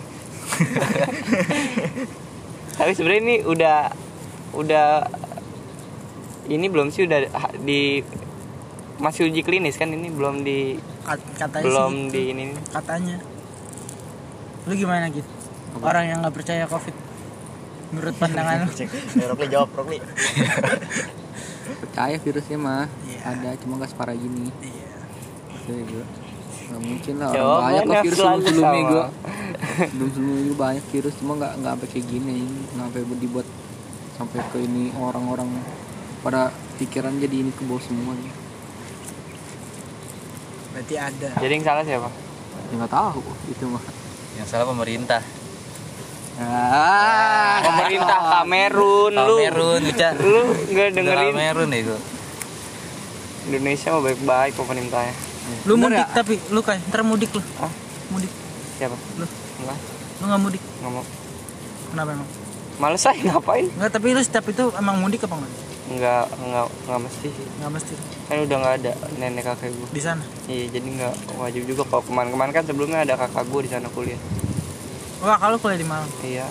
[2.76, 3.78] tapi sebenarnya ini udah
[4.52, 4.88] udah
[6.46, 7.24] ini belum sih udah
[7.64, 8.04] di
[9.00, 9.88] masih uji klinis kan?
[9.88, 12.12] Ini belum di Kat- katanya belum sih gitu.
[12.12, 13.16] di ini katanya.
[14.68, 15.28] Lu gimana gitu
[15.82, 16.94] orang yang nggak percaya covid
[17.94, 18.72] menurut pandangan lu.
[18.74, 19.98] Eh, Rokli jawab Rokli.
[21.80, 22.86] percaya virusnya mah
[23.24, 24.50] ada cuma gak separah gini.
[24.60, 24.90] Iya.
[25.70, 26.06] Iya, gua.
[26.64, 29.04] Nggak mungkin lah orang banyak kok virus sebelum sebelumnya gue
[29.84, 32.38] sebelum sebelumnya juga banyak virus cuma nggak nggak sampai kayak gini.
[32.74, 33.46] Nggak sampai dibuat
[34.14, 35.48] sampai ke ini orang-orang
[36.24, 38.44] pada pikiran jadi ini ke bawah semua nih
[40.74, 41.30] berarti ada.
[41.38, 42.10] Jadi yang salah siapa?
[42.10, 43.22] ya nggak tahu.
[43.46, 43.84] Itu mah.
[44.34, 45.22] Yang salah pemerintah.
[46.36, 49.36] Ah Pemerintah Kamerun lu.
[49.38, 50.08] Kamerun, Uca.
[50.16, 51.96] Lu nggak dengerin Kamerun ya itu.
[53.44, 55.14] Indonesia mah baik-baik pemerintahnya.
[55.62, 56.16] lu Bener mudik ya?
[56.16, 57.68] tapi lu kan ntar mudik lu Hah?
[58.08, 58.32] mudik
[58.74, 58.96] Siapa?
[59.14, 59.28] Lu.
[59.60, 59.76] Enggak,
[60.18, 61.04] lu nggak mudik nggak mau.
[61.86, 62.28] kenapa emang
[62.74, 63.68] Males aja ngapain?
[63.70, 65.52] nggak tapi lu setiap itu emang mudik apa enggak
[65.84, 67.46] Enggak, enggak, enggak mesti sih.
[67.54, 67.92] nggak mesti
[68.24, 69.88] Kan udah nggak ada nenek kakek gue.
[69.92, 73.70] di sana Iya, jadi nggak wajib juga kalau kemarin-kemarin kan sebelumnya ada kakak gue di
[73.70, 74.20] sana kuliah.
[75.24, 76.44] Wah kalau kuliah di Malang Iya,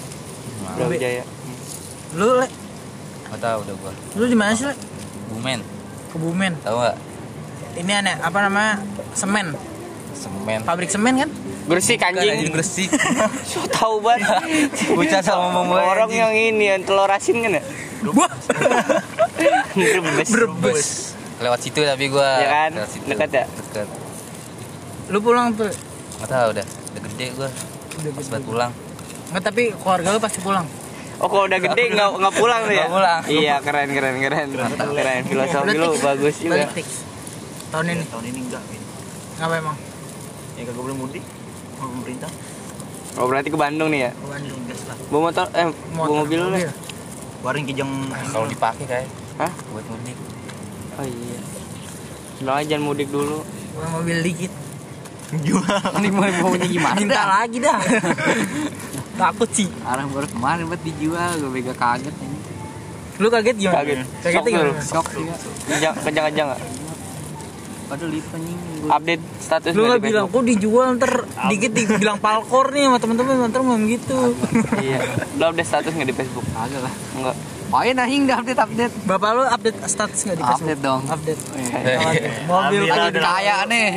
[0.74, 1.24] Brawijaya.
[2.14, 2.48] lu le
[3.26, 3.94] Gak tahu udah gua.
[4.14, 4.76] lu di mana sih le
[5.30, 5.62] Bumen.
[6.10, 6.98] Kebumen Tahu nggak?
[7.76, 8.78] ini aneh apa namanya
[9.14, 9.58] semen
[10.14, 10.62] Semen.
[10.62, 11.30] pabrik semen kan
[11.64, 12.28] Gresik anjing.
[12.30, 12.92] anjing Gresik.
[13.50, 14.28] So tahu banget.
[14.90, 16.20] Bocah sama ngomong Orang anjing.
[16.20, 17.64] yang ini yang telur asin kan ya?
[18.06, 18.30] wah
[19.74, 20.30] Brebes.
[20.30, 20.90] berbes
[21.40, 22.30] Lewat situ tapi gua.
[22.38, 22.72] Ya kan?
[23.04, 23.46] Dekat ya?
[23.50, 23.88] Dekat.
[25.08, 25.68] lu pulang tuh
[26.20, 26.64] Gak tahu udah.
[26.64, 27.50] Udah gede gua.
[28.12, 28.72] Pas buat pulang.
[29.32, 30.68] nggak tapi keluarga lu pasti pulang
[31.24, 32.86] Oh kalau udah gede nggak nggak pulang tuh ya?
[32.90, 33.22] Pulang.
[33.32, 34.48] Iya keren keren keren
[34.92, 36.68] keren filosofi lu bagus juga.
[37.72, 38.64] tahun ini Tahun ini enggak.
[39.40, 39.78] Ngapa emang
[40.60, 41.24] Ya kagak boleh mudik.
[41.78, 42.32] Sama pemerintah.
[43.14, 44.12] Oh berarti ke Bandung nih ya?
[44.12, 44.98] ke Bandung Gas lah.
[45.14, 46.72] Bawa motor eh bawa mobil lu ya?
[47.46, 47.92] Waring kijang.
[48.34, 49.52] Kalau dipakai kayak Hah?
[49.72, 50.18] buat mudik.
[50.98, 51.40] Oh iya.
[52.42, 53.46] Bilang aja jangan mudik dulu.
[53.78, 54.52] Bawa mobil dikit
[55.42, 55.82] Jual.
[55.98, 57.80] ini mau maunya gimana minta lagi dah
[59.20, 62.38] takut sih Orang baru kemarin buat dijual, gue mega kaget ini.
[63.16, 63.98] lu kaget gimana Kaget.
[64.20, 64.72] kaget gimana.
[64.80, 65.06] Shock.
[66.02, 66.62] Kencang kencang nggak?
[67.84, 71.14] Padahal anjing gua Update status lu nggak bilang kok dijual ntar
[71.46, 74.34] dikit dibilang palkor nih sama temen-temen ntar ngomong gitu
[74.76, 74.98] Iya.
[75.38, 76.46] Lu update status nggak di Facebook?
[76.50, 76.94] kagak lah.
[77.14, 77.36] Enggak.
[77.74, 78.94] Main anjing dah update update.
[79.04, 81.02] bapak lu update status nggak di Facebook Update dong.
[81.10, 81.42] update
[81.74, 81.98] Iya.
[82.46, 82.82] mobil.
[82.86, 83.88] Lagi kaya nih.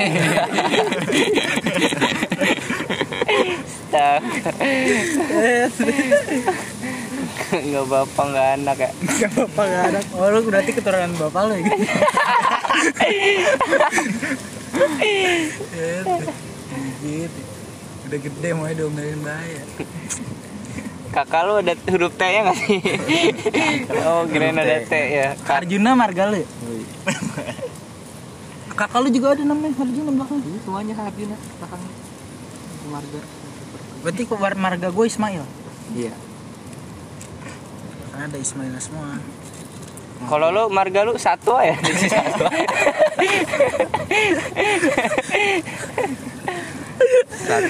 [7.52, 8.90] Enggak bapak enggak anak ya.
[9.16, 11.64] Gak apa-apa gak ada Oh lu berarti keturunan bapak lu ya
[17.02, 17.40] gitu
[18.06, 19.62] Udah gede mau diomelin bahaya
[21.16, 22.76] Kakak lu ada huruf T nya nggak sih?
[24.04, 25.32] oh kirain ada T ya.
[25.48, 26.48] Kak Arjuna Marga lu ya?
[28.76, 31.92] Kakak lu juga ada namanya Arjuna belakang Ini semuanya Harjuna belakangnya.
[32.92, 33.20] Marga.
[34.04, 35.40] Berarti kok marga gue Ismail
[35.96, 36.12] Iya.
[38.12, 39.16] Ada Ismail semua
[40.28, 41.80] Kalau lu marga lu satu ya?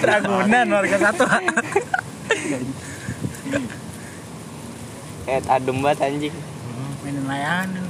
[0.02, 1.24] Ragunan warga satu
[5.26, 6.34] Eh adem banget anjing.
[7.02, 7.82] Mainin layanan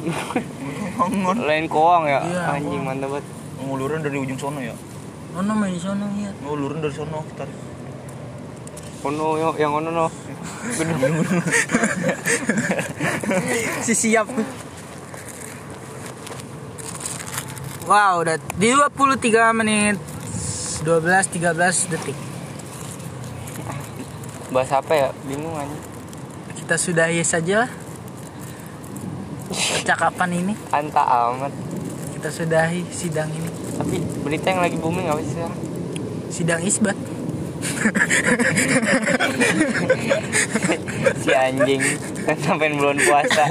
[1.48, 2.20] Lain koang ya.
[2.26, 3.26] Iya, anjing mantap banget.
[3.60, 4.74] Nguluran dari ujung sono ya.
[5.38, 7.46] Ono main di sono iya Nguluran dari sono kita.
[9.06, 10.06] Ono yo yang ono no.
[13.86, 14.28] Si siap
[17.88, 19.96] Wow udah di 23 menit
[20.84, 22.29] 12 13 detik
[24.50, 25.08] Bahas apa ya?
[25.26, 25.82] Bingung anjing.
[26.58, 27.70] Kita sudahi saja lah
[29.50, 31.50] Percakapan ini Anta amat.
[32.14, 35.58] Kita sudahi sidang ini Tapi berita yang lagi booming apa sih sekarang?
[36.30, 36.94] Sidang isbat
[41.26, 41.82] Si anjing
[42.24, 43.44] kan sampai bulan puasa.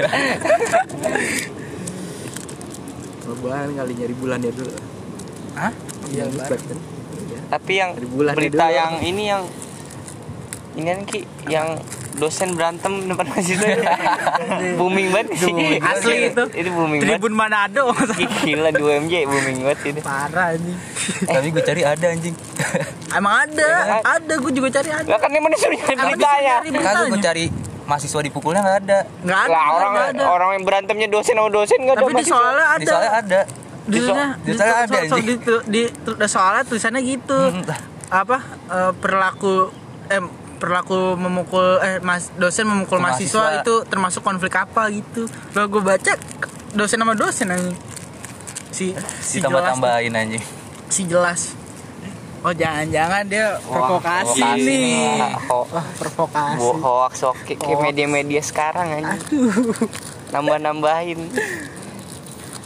[3.25, 4.71] Lebaran kali nyari bulan ya dulu.
[5.57, 5.73] Hah?
[6.09, 6.77] Iya Isbat kan?
[7.49, 9.43] Tapi yang bulan berita yang ini yang
[10.71, 11.67] ini kan Ki yang
[12.15, 13.83] dosen berantem depan mahasiswa itu
[14.79, 15.79] booming banget sih.
[15.79, 16.43] Asli itu.
[16.51, 17.15] Itu booming banget.
[17.15, 17.95] Tribun Manado
[18.43, 19.99] Gila di UMJ booming banget itu.
[20.01, 20.73] Parah ini
[21.21, 22.35] Tapi gue cari ada anjing.
[23.09, 26.55] Emang ada Emang- Ada gue juga cari ada Lah kan emang disuruh nyari Emang beritanya.
[26.61, 27.45] Kagak gue cari
[27.85, 28.99] mahasiswa dipukulnya nggak ada.
[29.19, 30.23] Nggak ada Lah orang nggak ada.
[30.27, 33.39] orang yang berantemnya dosen sama dosen enggak ada Tapi di soalnya Di ada soalnya ada.
[33.81, 35.33] Di soalnya di soalnya ada, di,
[35.65, 37.79] di, di soalnya tulisannya gitu Hmm, lah.
[38.11, 39.55] apa eh, perilaku
[40.07, 40.21] eh
[40.59, 43.61] perilaku memukul eh mas dosen memukul mahasiswa, mahasiswa.
[43.61, 46.13] itu termasuk konflik apa gitu kalau gue baca
[46.71, 47.77] dosen sama dosen anjing
[48.69, 50.43] si si jelas Ditambah-tambahin anjing.
[50.85, 51.55] si jelas
[52.39, 55.27] Oh jangan-jangan dia provokasi provokasi nih.
[55.51, 56.55] Ho- Wah provokasi.
[56.55, 59.19] Bo hoax oke kayak media-media sekarang aja.
[60.31, 61.19] Nambah-nambahin.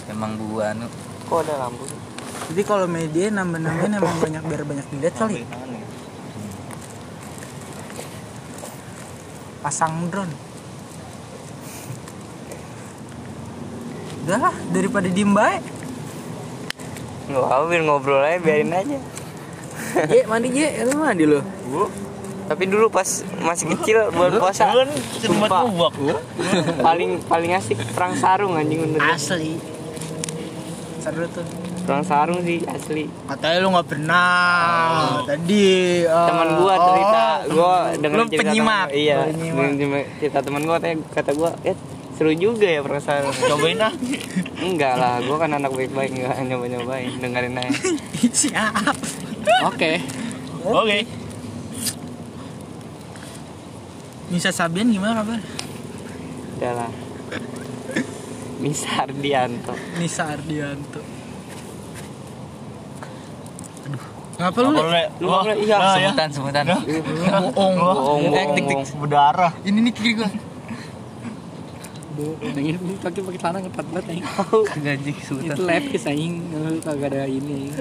[0.06, 0.86] Emang gua anu
[1.26, 1.90] Kok ada lampu?
[2.54, 5.42] Jadi kalau media nambah-nambahin emang banyak biar banyak dilihat kali.
[9.63, 10.36] Pasang drone.
[14.28, 15.63] Udah daripada diem baik.
[17.32, 18.99] Nggak apa biar ngobrol aja biarin aja.
[20.12, 21.39] Ye, mandi ye, lu mandi lu.
[22.43, 23.08] Tapi dulu pas
[23.39, 24.67] masih kecil bulan puasa
[25.23, 25.63] sumpah,
[26.84, 28.99] paling paling asik perang sarung anjing bener.
[29.15, 29.56] Asli.
[30.99, 31.47] Seru tuh.
[31.84, 33.06] Perang sarung sih asli.
[33.28, 35.19] Katanya lu nggak pernah.
[35.24, 35.65] Tadi
[36.02, 38.88] eh, Teman gua cerita, gua denger Lu cerita penyimak.
[38.89, 40.06] Iya, Oh, penyimak.
[40.17, 41.76] cerita teman gua katanya kata gua, "Eh,
[42.13, 43.91] seru juga ya perang sarung." Cobain ah.
[44.58, 47.76] Enggak lah, gua kan anak baik-baik enggak nyoba-nyobain, dengerin aja.
[48.41, 48.96] Siap.
[49.65, 50.00] Oke.
[50.63, 51.00] Oke.
[54.30, 55.39] Nisa Sabian gimana kabar?
[56.58, 56.91] Udah lah.
[58.58, 59.76] Misar Dianto.
[60.00, 61.04] Nisa Ardianto.
[63.84, 64.00] Aduh.
[64.00, 64.23] Ngapa lu?
[64.36, 64.69] Apa lu?
[64.72, 66.10] Lu iya, nah, ya.
[66.10, 66.63] sebutan sebutan.
[66.65, 67.74] Bohong.
[67.76, 69.00] Bohong, Eh, bohong, tik tik bohong.
[69.00, 69.52] berdarah.
[69.62, 70.30] Ini nih kiri gua.
[72.13, 74.26] Bu, ini pakai pakai celana ngetat banget anjing.
[74.63, 75.50] Kagak anjing sebutan.
[75.50, 76.34] Itu levis anjing,
[76.80, 77.74] kagak ada ini.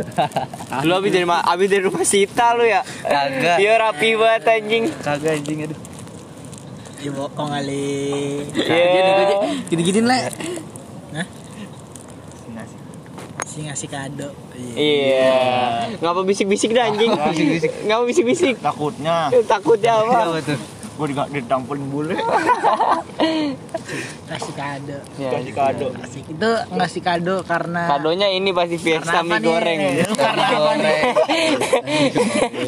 [0.83, 2.81] Lu abis dari ma- abis dari rumah Sita lu ya?
[3.03, 3.57] Kagak.
[3.57, 4.85] Dia rapi banget anjing.
[4.99, 5.79] Kagak anjing aduh.
[6.99, 8.01] Ya bohong kali.
[8.55, 9.37] Iya.
[9.67, 10.19] Gini-giniin le.
[13.53, 14.33] Si ngasih kado.
[14.57, 14.81] Iya.
[14.81, 15.37] Iya.
[16.01, 17.13] Ngapa bisik-bisik dah anjing?
[17.85, 18.57] Ngapa bisik-bisik?
[18.65, 20.41] Takutnya Takutnya apa?
[20.93, 22.17] gue ditampulin bule.
[24.31, 24.99] Kasih kado.
[25.19, 25.87] Ya, Kasih kado.
[25.99, 26.25] Asik.
[26.29, 29.45] Itu ngasih kado karena Kadonya ini pasti Fiesta mie nih?
[29.45, 29.79] goreng.
[30.15, 31.01] Karena apa nih?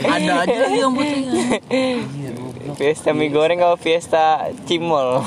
[0.04, 1.34] ada aja lagi yang putihnya.
[2.74, 5.22] Fiesta mie goreng kalau Fiesta cimol.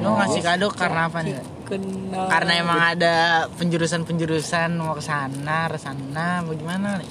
[0.00, 1.34] Lu ngasih kado karena apa nih?
[1.72, 2.28] Kenal.
[2.28, 3.14] Karena emang ada
[3.56, 7.08] penjurusan-penjurusan mau ke sana, ke sana, bagaimana nih?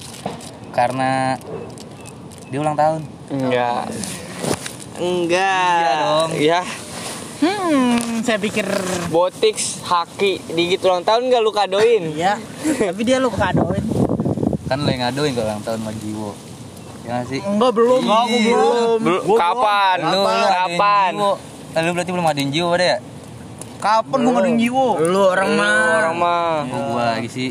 [0.70, 1.34] Karena
[2.48, 3.02] dia ulang tahun.
[3.28, 3.90] Enggak.
[4.96, 5.82] Enggak.
[5.82, 6.30] Iya dong.
[6.38, 6.62] Ya,
[7.42, 8.70] Hmm, saya pikir
[9.10, 12.14] Botix, Haki, digit ulang tahun enggak lu kadoin?
[12.14, 13.82] ya, tapi dia lu kadoin.
[14.64, 16.32] Kan lo yang ngadoin kalau ulang tahun sama Jiwo.
[17.02, 17.42] Ya sih?
[17.42, 18.06] Enggak belum.
[18.06, 18.98] Enggak, aku belum.
[19.02, 19.98] Bel- kapan?
[19.98, 21.12] Lu, lu ngadoin kapan?
[21.72, 22.98] Eh, Lu berarti belum ngadoin Jiwo ada ya?
[23.82, 24.88] Kapan gue ngadain jiwo?
[25.02, 25.74] Lu orang mah.
[26.06, 26.54] Orang mah.
[26.70, 27.50] Gua lagi sih.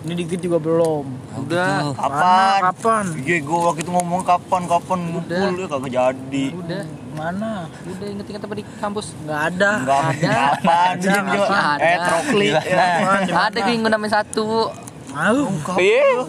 [0.00, 1.04] Ini dikit juga belum.
[1.44, 1.92] Udah.
[1.92, 2.58] Kapan?
[2.72, 3.04] Kapan?
[3.20, 6.44] Iya, gue waktu itu ngomong kapan kapan ngumpul ya kagak jadi.
[6.56, 7.68] Udah, Mana?
[7.84, 9.12] udah inget-inget apa di kampus?
[9.20, 9.70] Enggak ada.
[9.84, 10.92] Enggak kapan?
[10.96, 11.84] Ada, ada.
[11.84, 12.48] Eh, trokli.
[12.48, 12.88] Ya.
[13.28, 14.72] Ada gue namanya satu.
[15.10, 15.42] Mau.
[15.76, 16.22] Iya.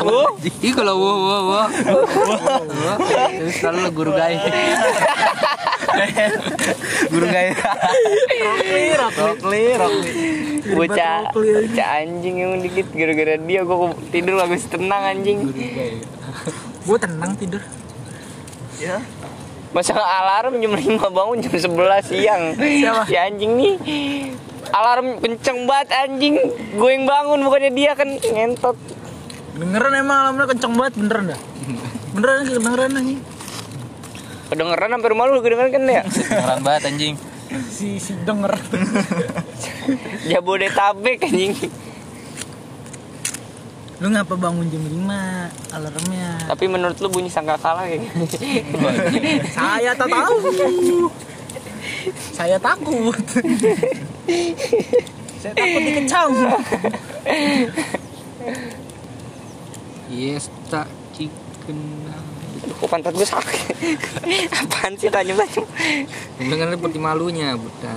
[0.00, 0.22] Lu?
[0.40, 1.62] Ih kalau wo wo wo.
[3.36, 4.40] Terus kalau guru guys.
[7.12, 7.54] Guru gaya.
[9.14, 10.10] Trokli, trokli.
[10.66, 15.54] Bocah, bocah anjing yang dikit gara-gara dia gua tidur bagus tenang anjing.
[16.86, 17.62] Gue tenang tidur.
[18.78, 19.02] Ya.
[19.74, 22.42] Masa alarm jam 5 bangun jam 11 siang.
[23.06, 23.74] Si anjing nih
[24.70, 26.34] alarm kenceng banget anjing.
[26.78, 28.76] Gue yang bangun bukannya dia kan ngentot.
[29.56, 31.40] Dengeran emang alamnya kenceng banget beneran dah.
[32.12, 33.20] Beneran sih kedengeran anjing.
[34.46, 36.02] Kedengeran sampai rumah lu kedengeran kan ya?
[36.30, 37.14] Keren banget anjing.
[37.70, 38.54] Si si denger.
[40.30, 41.52] Jabodetabek anjing.
[43.96, 46.28] Lu ngapa bangun jam 5 alarmnya?
[46.52, 48.04] Tapi menurut lu bunyi sangka kalah kayak
[49.56, 50.36] Saya tak tahu.
[52.36, 53.16] Saya takut.
[55.40, 56.28] Saya takut dikecam.
[60.12, 62.06] Yes, tak chicken.
[62.56, 63.74] Kok pantat gue sakit?
[64.60, 65.62] Apaan sih tanya-tanya?
[66.36, 67.96] Dengan putih malunya, buta.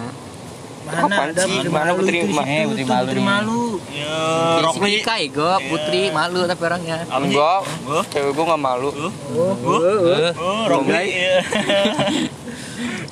[0.79, 1.53] Mana Apaan ada sih?
[1.53, 3.61] putri Mana malu putri ma- eh, putri malu putri malu.
[3.89, 4.17] Ya,
[4.59, 4.93] Rokli.
[5.01, 6.97] Kai go, putri malu tapi orangnya.
[7.05, 8.01] Enggak, Gua?
[8.07, 8.89] cewek gue gak malu.
[8.89, 9.77] Oh, Gua?
[10.33, 11.03] Oh, Rokli.
[11.05, 11.37] iya.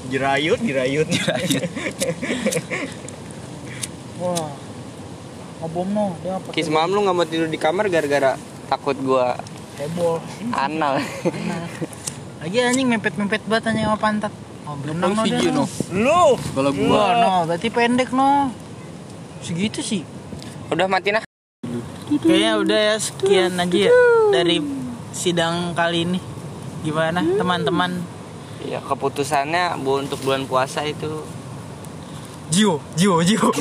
[0.07, 1.63] Jerayut, jerayut, jerayut.
[4.17, 4.49] wah.
[5.57, 6.49] Ngobom no, dia apa?
[6.53, 9.27] Kis mam lu gak mau tidur di kamar gara-gara takut gue
[9.77, 10.17] Heboh.
[10.57, 10.97] anal.
[12.41, 14.33] Lagi anjing mepet-mepet banget anjing sama pantat.
[14.65, 15.53] Oh, berenang no dia.
[15.53, 15.65] no.
[15.93, 16.23] Lu.
[16.35, 18.49] Kalau gua no, berarti pendek no.
[19.45, 20.01] Segitu sih.
[20.73, 21.21] Udah mati nah.
[22.07, 23.91] Kayaknya udah ya sekian aja ya
[24.33, 24.57] dari
[25.13, 26.19] sidang kali ini.
[26.81, 28.01] Gimana teman-teman?
[28.65, 31.21] Ya keputusannya bu untuk bulan puasa itu
[32.47, 33.51] Jio, Jio, Jio.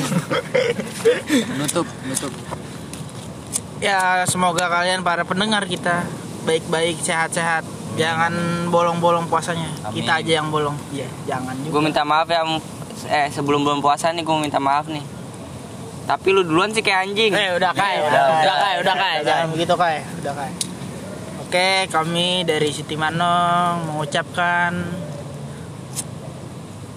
[1.59, 2.33] nutup, nutup.
[3.77, 6.05] Ya semoga kalian para pendengar kita
[6.45, 7.65] baik-baik sehat-sehat.
[7.97, 8.31] Jangan
[8.69, 9.73] bolong-bolong puasanya.
[9.81, 10.01] Amin.
[10.01, 10.77] Kita aja yang bolong.
[10.93, 11.81] Iya, jangan Gue juga.
[11.81, 12.45] minta maaf ya
[13.09, 15.01] eh sebelum bulan puasa nih gue minta maaf nih.
[16.07, 17.33] Tapi lu duluan sih kayak anjing.
[17.33, 20.51] Eh udah kai, udah, udah kai, udah kai, jangan begitu kai, udah kai.
[21.47, 24.71] Oke, kami dari Siti Manong mengucapkan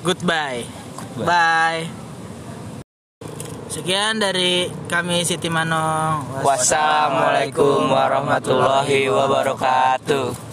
[0.05, 0.63] goodbye.
[1.19, 2.00] Bye.
[3.71, 6.43] Sekian dari kami Siti Manong.
[6.43, 10.50] Wassalamualaikum warahmatullahi wabarakatuh.